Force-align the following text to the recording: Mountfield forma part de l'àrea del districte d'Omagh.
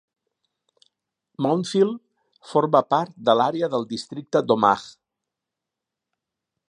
Mountfield 1.45 1.99
forma 2.53 2.81
part 2.95 3.13
de 3.29 3.37
l'àrea 3.41 3.69
del 3.75 3.85
districte 3.93 4.43
d'Omagh. 4.49 4.89